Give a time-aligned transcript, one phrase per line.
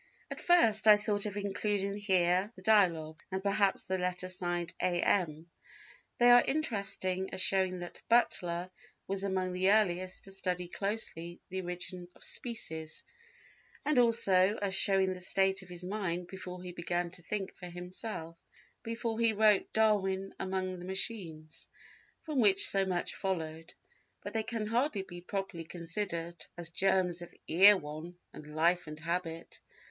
[0.31, 4.99] At first I thought of including here the Dialogue, and perhaps the letter signed A.
[4.99, 5.51] M.
[6.17, 8.71] They are interesting as showing that Butler
[9.05, 13.03] was among the earliest to study closely the Origin of Species,
[13.85, 17.67] and also as showing the state of his mind before he began to think for
[17.67, 18.35] himself,
[18.81, 21.67] before he wrote Darwin among the Machines
[22.23, 23.75] from which so much followed;
[24.23, 29.59] but they can hardly be properly considered as germs of Erewhon and Life and Habit.